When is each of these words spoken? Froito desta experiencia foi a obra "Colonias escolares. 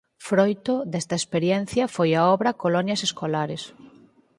Froito 0.27 0.75
desta 0.91 1.15
experiencia 1.21 1.83
foi 1.95 2.09
a 2.15 2.21
obra 2.35 2.57
"Colonias 2.63 3.01
escolares. 3.07 3.63